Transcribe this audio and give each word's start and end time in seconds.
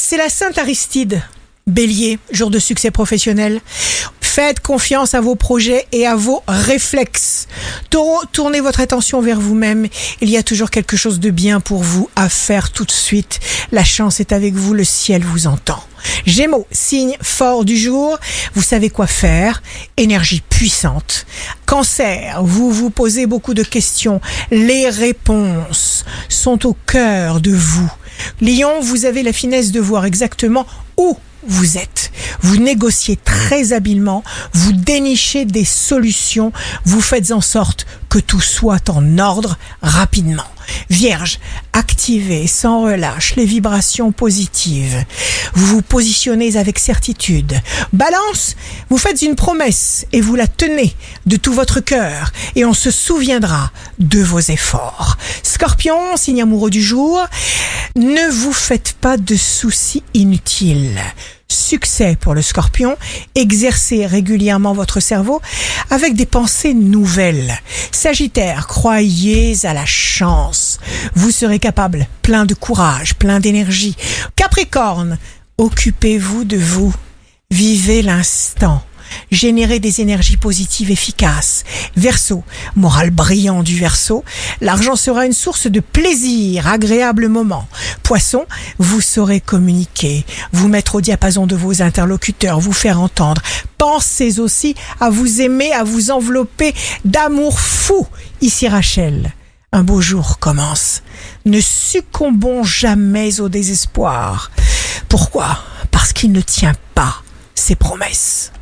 C'est 0.00 0.16
la 0.16 0.30
Sainte 0.30 0.56
Aristide. 0.58 1.20
Bélier, 1.66 2.20
jour 2.30 2.50
de 2.50 2.60
succès 2.60 2.92
professionnel. 2.92 3.60
Faites 4.20 4.60
confiance 4.60 5.12
à 5.12 5.20
vos 5.20 5.34
projets 5.34 5.86
et 5.90 6.06
à 6.06 6.14
vos 6.14 6.42
réflexes. 6.46 7.48
Taureau, 7.90 8.20
tournez 8.32 8.60
votre 8.60 8.80
attention 8.80 9.20
vers 9.20 9.40
vous-même. 9.40 9.88
Il 10.20 10.30
y 10.30 10.36
a 10.36 10.44
toujours 10.44 10.70
quelque 10.70 10.96
chose 10.96 11.18
de 11.18 11.30
bien 11.30 11.58
pour 11.60 11.82
vous 11.82 12.08
à 12.14 12.28
faire 12.28 12.70
tout 12.70 12.84
de 12.84 12.92
suite. 12.92 13.40
La 13.72 13.82
chance 13.84 14.20
est 14.20 14.32
avec 14.32 14.54
vous, 14.54 14.72
le 14.72 14.84
ciel 14.84 15.24
vous 15.24 15.48
entend. 15.48 15.82
Gémeaux, 16.24 16.66
signe 16.70 17.16
fort 17.20 17.64
du 17.64 17.76
jour, 17.76 18.18
vous 18.54 18.62
savez 18.62 18.90
quoi 18.90 19.08
faire, 19.08 19.62
énergie 19.96 20.42
puissante. 20.48 21.26
Cancer, 21.66 22.40
vous 22.44 22.70
vous 22.70 22.90
posez 22.90 23.26
beaucoup 23.26 23.52
de 23.52 23.64
questions, 23.64 24.20
les 24.52 24.88
réponses 24.88 26.04
sont 26.28 26.66
au 26.66 26.76
cœur 26.86 27.40
de 27.40 27.50
vous. 27.50 27.90
Lion, 28.40 28.80
vous 28.80 29.04
avez 29.04 29.22
la 29.22 29.32
finesse 29.32 29.72
de 29.72 29.80
voir 29.80 30.04
exactement 30.04 30.66
où 30.96 31.16
vous 31.46 31.78
êtes. 31.78 32.10
Vous 32.40 32.56
négociez 32.56 33.16
très 33.16 33.72
habilement, 33.72 34.22
vous 34.52 34.72
dénichez 34.72 35.44
des 35.44 35.64
solutions, 35.64 36.52
vous 36.84 37.00
faites 37.00 37.32
en 37.32 37.40
sorte 37.40 37.86
que 38.08 38.18
tout 38.18 38.40
soit 38.40 38.90
en 38.90 39.18
ordre 39.18 39.56
rapidement. 39.82 40.44
Vierge, 40.90 41.38
activez 41.72 42.46
sans 42.46 42.82
relâche 42.82 43.36
les 43.36 43.44
vibrations 43.46 44.12
positives. 44.12 45.04
Vous 45.54 45.66
vous 45.66 45.82
positionnez 45.82 46.56
avec 46.56 46.78
certitude. 46.78 47.60
Balance, 47.92 48.56
vous 48.90 48.98
faites 48.98 49.22
une 49.22 49.34
promesse 49.34 50.06
et 50.12 50.20
vous 50.20 50.34
la 50.34 50.46
tenez 50.46 50.94
de 51.26 51.36
tout 51.36 51.52
votre 51.52 51.80
cœur 51.80 52.32
et 52.54 52.64
on 52.64 52.74
se 52.74 52.90
souviendra 52.90 53.70
de 53.98 54.22
vos 54.22 54.40
efforts. 54.40 55.16
Scorpion, 55.42 56.16
signe 56.16 56.42
amoureux 56.42 56.70
du 56.70 56.82
jour, 56.82 57.20
ne 57.98 58.30
vous 58.30 58.52
faites 58.52 58.94
pas 58.94 59.16
de 59.16 59.36
soucis 59.36 60.02
inutiles 60.14 60.98
succès 61.48 62.16
pour 62.18 62.34
le 62.34 62.42
scorpion, 62.42 62.96
exercez 63.34 64.06
régulièrement 64.06 64.72
votre 64.72 65.00
cerveau 65.00 65.40
avec 65.90 66.14
des 66.14 66.26
pensées 66.26 66.74
nouvelles. 66.74 67.58
Sagittaire, 67.90 68.66
croyez 68.66 69.54
à 69.64 69.74
la 69.74 69.86
chance. 69.86 70.78
Vous 71.14 71.30
serez 71.30 71.58
capable, 71.58 72.06
plein 72.22 72.44
de 72.44 72.54
courage, 72.54 73.14
plein 73.14 73.40
d'énergie. 73.40 73.96
Capricorne, 74.36 75.18
occupez-vous 75.58 76.44
de 76.44 76.56
vous. 76.56 76.94
Vivez 77.50 78.02
l'instant. 78.02 78.82
Générez 79.30 79.80
des 79.80 80.00
énergies 80.00 80.36
positives 80.36 80.90
efficaces. 80.90 81.64
Verseau, 81.96 82.44
morale 82.76 83.10
brillant 83.10 83.62
du 83.62 83.76
verso, 83.76 84.24
l'argent 84.60 84.96
sera 84.96 85.26
une 85.26 85.32
source 85.32 85.66
de 85.66 85.80
plaisir, 85.80 86.66
agréable 86.66 87.28
moment. 87.28 87.68
Poisson, 88.02 88.46
vous 88.78 89.00
saurez 89.00 89.40
communiquer, 89.40 90.24
vous 90.52 90.68
mettre 90.68 90.96
au 90.96 91.00
diapason 91.00 91.46
de 91.46 91.56
vos 91.56 91.82
interlocuteurs, 91.82 92.60
vous 92.60 92.72
faire 92.72 93.00
entendre. 93.00 93.42
Pensez 93.76 94.40
aussi 94.40 94.74
à 95.00 95.10
vous 95.10 95.40
aimer, 95.40 95.72
à 95.72 95.84
vous 95.84 96.10
envelopper 96.10 96.74
d'amour 97.04 97.60
fou. 97.60 98.06
Ici 98.40 98.68
Rachel. 98.68 99.32
Un 99.70 99.82
beau 99.82 100.00
jour 100.00 100.38
commence. 100.38 101.02
Ne 101.44 101.60
succombons 101.60 102.64
jamais 102.64 103.40
au 103.40 103.50
désespoir. 103.50 104.50
Pourquoi? 105.08 105.58
Parce 105.90 106.14
qu'il 106.14 106.32
ne 106.32 106.40
tient 106.40 106.74
pas 106.94 107.22
ses 107.54 107.74
promesses. 107.74 108.52